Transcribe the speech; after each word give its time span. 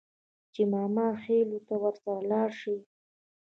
چې 0.53 0.61
ماماخېلو 0.73 1.59
ته 1.67 1.75
ورسره 1.83 2.19
لاړه 2.31 2.53
شي. 2.59 2.77